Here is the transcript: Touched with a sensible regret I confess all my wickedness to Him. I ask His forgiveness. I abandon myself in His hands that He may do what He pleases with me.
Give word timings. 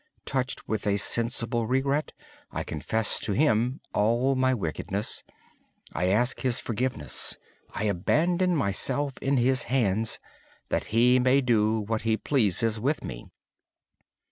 Touched 0.25 0.67
with 0.67 0.87
a 0.87 0.97
sensible 0.97 1.67
regret 1.67 2.11
I 2.51 2.63
confess 2.63 3.21
all 3.93 4.33
my 4.33 4.51
wickedness 4.51 5.17
to 5.21 5.93
Him. 5.93 5.93
I 5.93 6.05
ask 6.07 6.39
His 6.39 6.57
forgiveness. 6.57 7.37
I 7.75 7.83
abandon 7.83 8.55
myself 8.55 9.15
in 9.19 9.37
His 9.37 9.65
hands 9.65 10.17
that 10.69 10.85
He 10.85 11.19
may 11.19 11.39
do 11.39 11.81
what 11.81 12.01
He 12.01 12.17
pleases 12.17 12.79
with 12.79 13.03
me. 13.03 13.27